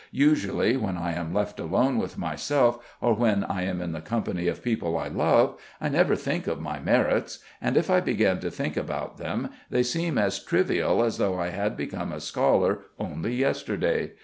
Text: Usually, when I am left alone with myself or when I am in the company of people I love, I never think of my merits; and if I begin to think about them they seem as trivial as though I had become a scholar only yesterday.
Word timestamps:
Usually, 0.11 0.77
when 0.77 0.97
I 0.97 1.13
am 1.13 1.31
left 1.31 1.59
alone 1.59 1.99
with 1.99 2.17
myself 2.17 2.79
or 3.01 3.13
when 3.13 3.43
I 3.43 3.61
am 3.65 3.79
in 3.81 3.91
the 3.91 4.01
company 4.01 4.47
of 4.47 4.63
people 4.63 4.97
I 4.97 5.07
love, 5.09 5.59
I 5.79 5.89
never 5.89 6.15
think 6.15 6.47
of 6.47 6.59
my 6.59 6.79
merits; 6.79 7.37
and 7.61 7.77
if 7.77 7.87
I 7.91 7.99
begin 7.99 8.39
to 8.39 8.49
think 8.49 8.75
about 8.75 9.19
them 9.19 9.49
they 9.69 9.83
seem 9.83 10.17
as 10.17 10.43
trivial 10.43 11.03
as 11.03 11.19
though 11.19 11.39
I 11.39 11.49
had 11.49 11.77
become 11.77 12.11
a 12.11 12.19
scholar 12.19 12.79
only 12.97 13.35
yesterday. 13.35 14.13